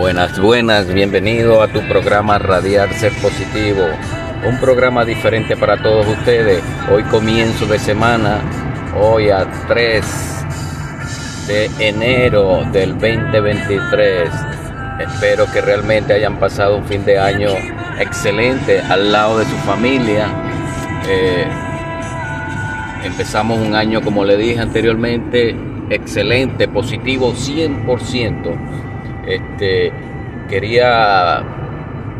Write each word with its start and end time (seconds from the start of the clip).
Buenas, 0.00 0.40
buenas, 0.40 0.94
bienvenido 0.94 1.62
a 1.62 1.68
tu 1.68 1.86
programa 1.86 2.38
Radiar 2.38 2.90
Ser 2.94 3.12
Positivo, 3.20 3.82
un 4.48 4.58
programa 4.58 5.04
diferente 5.04 5.58
para 5.58 5.76
todos 5.76 6.06
ustedes. 6.08 6.62
Hoy 6.90 7.02
comienzo 7.02 7.66
de 7.66 7.78
semana, 7.78 8.40
hoy 8.98 9.28
a 9.28 9.46
3 9.68 10.04
de 11.48 11.70
enero 11.80 12.64
del 12.72 12.92
2023. 12.92 14.30
Espero 15.00 15.44
que 15.52 15.60
realmente 15.60 16.14
hayan 16.14 16.40
pasado 16.40 16.78
un 16.78 16.86
fin 16.86 17.04
de 17.04 17.18
año 17.18 17.50
excelente 17.98 18.80
al 18.80 19.12
lado 19.12 19.38
de 19.38 19.44
su 19.44 19.56
familia. 19.66 20.28
Eh, 21.10 21.46
empezamos 23.04 23.58
un 23.58 23.74
año, 23.74 24.00
como 24.00 24.24
le 24.24 24.38
dije 24.38 24.60
anteriormente, 24.60 25.54
excelente, 25.90 26.68
positivo 26.68 27.34
100%. 27.34 28.89
Este, 29.26 29.92
quería 30.48 31.42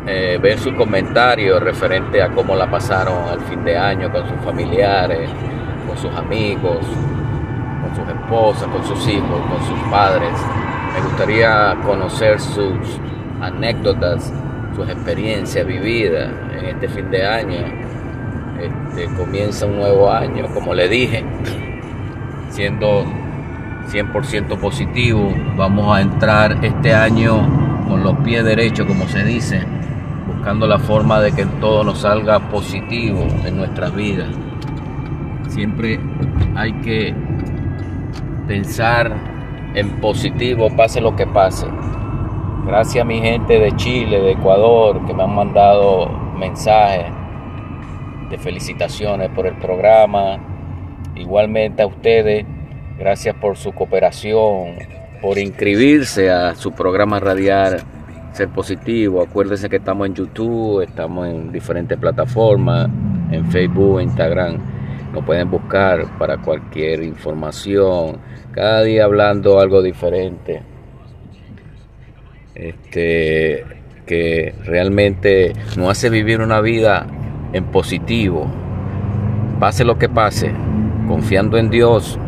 eh, 0.07 0.39
ver 0.41 0.59
sus 0.59 0.75
comentarios 0.75 1.63
referente 1.63 2.23
a 2.23 2.31
cómo 2.31 2.55
la 2.55 2.71
pasaron 2.71 3.29
al 3.29 3.41
fin 3.43 3.65
de 3.65 3.77
año 3.77 4.11
con 4.11 4.29
sus 4.29 4.41
familiares, 4.45 5.31
con 5.87 5.97
sus 5.97 6.15
amigos, 6.17 6.87
con 7.83 7.97
sus 7.97 8.09
esposas, 8.09 8.69
con 8.69 8.85
sus 8.85 9.09
hijos, 9.09 9.41
con 9.49 9.63
sus 9.67 9.91
padres. 9.91 10.33
Me 10.95 11.01
gustaría 11.03 11.77
conocer 11.85 12.41
sus 12.41 13.01
anécdotas, 13.41 14.33
sus 14.75 14.89
experiencias 14.89 15.67
vividas 15.67 16.31
en 16.59 16.67
este 16.67 16.89
fin 16.89 17.11
de 17.11 17.27
año. 17.27 17.59
Este, 18.61 19.07
comienza 19.15 19.67
un 19.67 19.77
nuevo 19.77 20.11
año, 20.11 20.47
como 20.53 20.75
le 20.75 20.89
dije, 20.89 21.25
siendo 22.51 23.05
100% 23.91 24.59
positivo. 24.59 25.33
Vamos 25.57 25.97
a 25.97 26.01
entrar 26.01 26.65
este 26.65 26.95
año 26.95 27.87
con 27.89 28.05
los 28.05 28.17
pies 28.19 28.45
derechos, 28.45 28.87
como 28.87 29.07
se 29.09 29.25
dice, 29.25 29.63
buscando 30.27 30.67
la 30.67 30.79
forma 30.79 31.21
de 31.21 31.33
que 31.33 31.45
todo 31.61 31.83
nos 31.83 32.01
salga 32.01 32.39
positivo 32.51 33.27
en 33.45 33.57
nuestras 33.57 33.95
vidas. 33.95 34.29
Siempre 35.49 35.99
hay 36.55 36.73
que 36.75 37.15
pensar 38.47 39.13
en 39.75 40.01
positivo, 40.01 40.69
pase 40.77 41.01
lo 41.01 41.17
que 41.17 41.27
pase. 41.27 41.67
Gracias 42.67 43.03
a 43.03 43.05
mi 43.05 43.21
gente 43.21 43.59
de 43.59 43.75
Chile, 43.77 44.21
de 44.21 44.33
Ecuador, 44.33 45.05
que 45.07 45.15
me 45.15 45.25
han 45.25 45.35
mandado 45.35 46.09
mensajes 46.39 47.07
de 48.31 48.39
felicitaciones 48.39 49.29
por 49.31 49.47
el 49.47 49.55
programa. 49.55 50.39
Igualmente 51.17 51.83
a 51.83 51.87
ustedes 51.87 52.47
Gracias 53.01 53.35
por 53.37 53.57
su 53.57 53.73
cooperación, 53.73 54.77
por 55.23 55.39
inscribirse 55.39 56.31
a 56.31 56.55
su 56.55 56.73
programa 56.73 57.19
radial 57.19 57.79
Ser 58.33 58.51
Positivo. 58.51 59.23
Acuérdense 59.23 59.71
que 59.71 59.77
estamos 59.77 60.07
en 60.07 60.15
YouTube, 60.15 60.83
estamos 60.83 61.27
en 61.27 61.51
diferentes 61.51 61.97
plataformas, 61.99 62.91
en 63.31 63.51
Facebook, 63.51 64.03
Instagram. 64.03 64.59
Nos 65.15 65.25
pueden 65.25 65.51
buscar 65.51 66.19
para 66.19 66.43
cualquier 66.43 67.03
información. 67.03 68.19
Cada 68.53 68.83
día 68.83 69.05
hablando 69.05 69.59
algo 69.61 69.81
diferente. 69.81 70.63
Este 72.55 73.65
que 74.05 74.55
realmente 74.63 75.55
nos 75.79 75.89
hace 75.89 76.11
vivir 76.11 76.43
una 76.43 76.61
vida 76.61 77.07
en 77.55 77.65
positivo. 77.65 78.47
Pase 79.59 79.85
lo 79.87 79.97
que 79.97 80.11
pase, 80.11 80.53
confiando 81.09 81.57
en 81.57 81.71
Dios, 81.71 82.19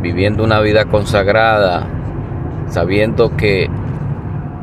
viviendo 0.00 0.44
una 0.44 0.60
vida 0.60 0.86
consagrada, 0.86 1.86
sabiendo 2.68 3.36
que 3.36 3.68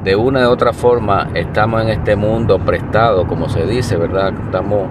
de 0.04 0.16
una 0.16 0.48
u 0.48 0.52
otra 0.52 0.74
forma 0.74 1.30
estamos 1.34 1.82
en 1.84 1.90
este 1.90 2.16
mundo 2.16 2.60
prestado, 2.60 3.28
como 3.28 3.50
se 3.50 3.66
dice, 3.66 3.98
¿verdad? 3.98 4.34
Estamos 4.46 4.90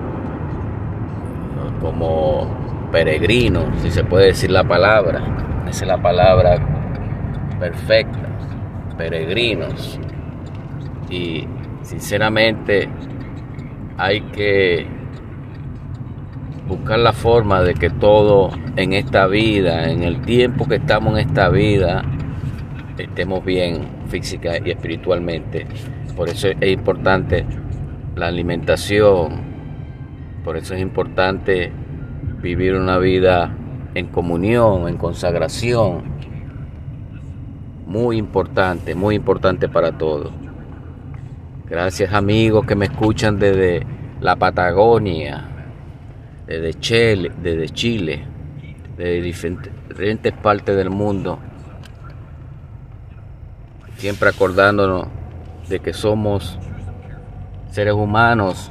como 1.81 2.47
peregrinos, 2.93 3.65
si 3.83 3.91
se 3.91 4.05
puede 4.05 4.27
decir 4.27 4.51
la 4.51 4.65
palabra. 4.65 5.23
Esa 5.69 5.85
es 5.85 5.89
la 5.89 6.01
palabra 6.01 6.57
perfecta, 7.59 8.29
peregrinos. 8.97 9.99
Y 11.09 11.47
sinceramente 11.83 12.89
hay 13.97 14.21
que 14.33 14.96
buscar 16.67 16.99
la 16.99 17.13
forma 17.13 17.63
de 17.63 17.75
que 17.75 17.91
todo 17.91 18.51
en 18.77 18.93
esta 18.93 19.27
vida, 19.27 19.91
en 19.91 20.03
el 20.03 20.21
tiempo 20.23 20.67
que 20.67 20.77
estamos 20.77 21.19
en 21.19 21.29
esta 21.29 21.49
vida, 21.49 22.03
estemos 22.99 23.45
bien 23.45 23.89
física 24.09 24.59
y 24.65 24.71
espiritualmente. 24.71 25.67
Por 26.17 26.29
eso 26.29 26.49
es 26.49 26.73
importante 26.73 27.45
la 28.15 28.29
alimentación, 28.29 29.45
por 30.45 30.57
eso 30.57 30.75
es 30.75 30.81
importante 30.81 31.71
vivir 32.41 32.75
una 32.75 32.99
vida 32.99 33.55
en 33.95 34.07
comunión, 34.07 34.89
en 34.89 34.97
consagración. 34.97 36.17
Muy 37.87 38.17
importante, 38.17 38.95
muy 38.95 39.15
importante 39.15 39.69
para 39.69 39.93
todos. 39.93 40.33
Gracias 41.69 42.13
amigos 42.13 42.67
que 42.67 42.75
me 42.75 42.87
escuchan 42.87 43.39
desde 43.39 43.87
la 44.21 44.37
Patagonia, 44.37 45.56
desde 46.47 46.75
Chile, 46.75 47.33
desde 47.43 47.69
Chile, 47.69 48.25
de 48.97 49.21
diferentes 49.21 50.33
partes 50.33 50.77
del 50.77 50.91
mundo, 50.91 51.39
siempre 53.97 54.29
acordándonos 54.29 55.09
de 55.69 55.81
que 55.81 55.93
somos 55.93 56.59
seres 57.71 57.95
humanos 57.95 58.71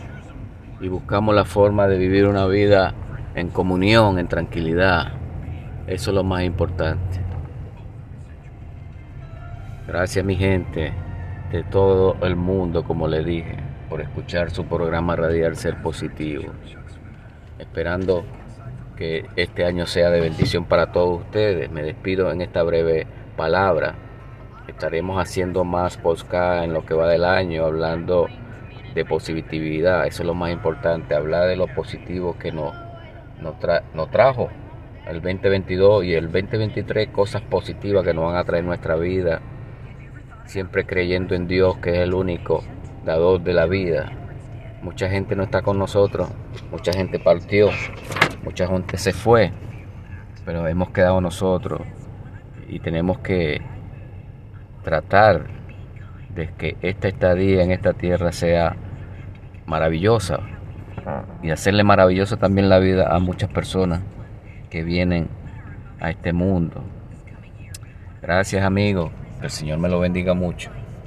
y 0.79 0.87
buscamos 0.87 1.35
la 1.35 1.45
forma 1.45 1.87
de 1.87 1.97
vivir 1.97 2.27
una 2.27 2.45
vida 2.47 2.93
en 3.35 3.49
comunión, 3.49 4.17
en 4.17 4.27
tranquilidad. 4.27 5.11
Eso 5.87 6.11
es 6.11 6.15
lo 6.15 6.23
más 6.23 6.43
importante. 6.43 7.19
Gracias 9.87 10.25
mi 10.25 10.35
gente 10.35 10.93
de 11.51 11.63
todo 11.63 12.15
el 12.21 12.35
mundo, 12.35 12.83
como 12.83 13.07
le 13.07 13.23
dije, 13.23 13.57
por 13.89 14.01
escuchar 14.01 14.49
su 14.49 14.65
programa 14.65 15.15
Radial 15.15 15.55
Ser 15.55 15.81
Positivo 15.81 16.45
esperando 17.59 18.25
que 18.95 19.25
este 19.35 19.65
año 19.65 19.85
sea 19.85 20.09
de 20.09 20.21
bendición 20.21 20.65
para 20.65 20.91
todos 20.91 21.21
ustedes. 21.21 21.69
Me 21.69 21.83
despido 21.83 22.31
en 22.31 22.41
esta 22.41 22.63
breve 22.63 23.07
palabra. 23.35 23.95
Estaremos 24.67 25.21
haciendo 25.21 25.63
más 25.63 25.97
podcast 25.97 26.63
en 26.63 26.73
lo 26.73 26.85
que 26.85 26.93
va 26.93 27.07
del 27.07 27.25
año, 27.25 27.65
hablando 27.65 28.27
de 28.93 29.05
positividad. 29.05 30.07
Eso 30.07 30.23
es 30.23 30.27
lo 30.27 30.33
más 30.33 30.51
importante, 30.51 31.15
hablar 31.15 31.47
de 31.47 31.55
lo 31.55 31.67
positivo 31.67 32.37
que 32.39 32.51
nos, 32.51 32.73
nos, 33.41 34.09
trajo 34.09 34.49
el 35.07 35.21
2022 35.21 36.05
y 36.05 36.13
el 36.13 36.31
2023, 36.31 37.09
cosas 37.09 37.41
positivas 37.43 38.03
que 38.03 38.13
nos 38.13 38.25
van 38.25 38.37
a 38.37 38.43
traer 38.43 38.63
nuestra 38.63 38.95
vida. 38.95 39.41
Siempre 40.45 40.85
creyendo 40.85 41.35
en 41.35 41.47
Dios, 41.47 41.77
que 41.77 41.91
es 41.91 41.97
el 41.99 42.13
único 42.13 42.63
dador 43.03 43.41
de 43.41 43.53
la 43.53 43.65
vida 43.65 44.24
Mucha 44.85 45.09
gente 45.09 45.35
no 45.35 45.41
está 45.41 45.63
con 45.63 45.79
nosotros, 45.79 46.29
mucha 46.69 46.93
gente 46.93 47.17
partió, 47.17 47.71
mucha 48.43 48.67
gente 48.67 48.99
se 48.99 49.13
fue, 49.13 49.51
pero 50.45 50.67
hemos 50.67 50.91
quedado 50.91 51.19
nosotros 51.19 51.81
y 52.69 52.77
tenemos 52.77 53.17
que 53.17 53.61
tratar 54.83 55.47
de 56.35 56.53
que 56.53 56.77
esta 56.83 57.07
estadía 57.07 57.63
en 57.63 57.71
esta 57.71 57.93
tierra 57.93 58.31
sea 58.31 58.75
maravillosa 59.65 60.41
y 61.41 61.49
hacerle 61.49 61.83
maravillosa 61.83 62.37
también 62.37 62.69
la 62.69 62.77
vida 62.77 63.07
a 63.07 63.17
muchas 63.17 63.49
personas 63.49 64.01
que 64.69 64.83
vienen 64.83 65.29
a 65.99 66.11
este 66.11 66.31
mundo. 66.31 66.83
Gracias 68.21 68.63
amigos, 68.63 69.11
que 69.39 69.45
el 69.47 69.51
Señor 69.51 69.79
me 69.79 69.89
lo 69.89 69.99
bendiga 69.99 70.35
mucho. 70.35 70.69